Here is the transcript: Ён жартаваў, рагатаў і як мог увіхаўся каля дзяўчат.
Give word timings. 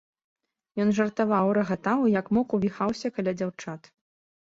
Ён 0.85 0.89
жартаваў, 1.01 1.51
рагатаў 1.59 1.99
і 2.09 2.17
як 2.19 2.35
мог 2.41 2.47
увіхаўся 2.61 3.15
каля 3.19 3.39
дзяўчат. 3.41 3.81